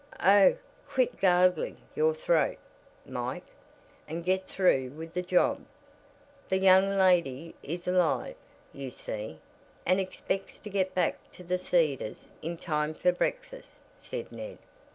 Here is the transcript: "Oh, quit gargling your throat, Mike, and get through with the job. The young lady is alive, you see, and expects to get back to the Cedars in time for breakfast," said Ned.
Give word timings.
"Oh, 0.25 0.55
quit 0.89 1.19
gargling 1.21 1.77
your 1.95 2.15
throat, 2.15 2.57
Mike, 3.05 3.45
and 4.07 4.23
get 4.25 4.47
through 4.47 4.89
with 4.93 5.13
the 5.13 5.21
job. 5.21 5.63
The 6.49 6.57
young 6.57 6.89
lady 6.97 7.53
is 7.61 7.87
alive, 7.87 8.33
you 8.73 8.89
see, 8.89 9.37
and 9.85 9.99
expects 9.99 10.57
to 10.57 10.71
get 10.71 10.95
back 10.95 11.31
to 11.33 11.43
the 11.43 11.59
Cedars 11.59 12.31
in 12.41 12.57
time 12.57 12.95
for 12.95 13.11
breakfast," 13.11 13.77
said 13.95 14.31
Ned. 14.31 14.57